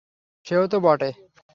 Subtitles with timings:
[0.45, 1.09] সেও তো বটে।